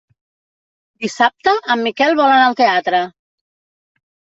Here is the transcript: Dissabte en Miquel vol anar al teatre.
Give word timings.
Dissabte 1.05 1.55
en 1.75 1.85
Miquel 1.91 2.19
vol 2.23 2.29
anar 2.39 2.43
al 2.49 2.61
teatre. 2.65 3.07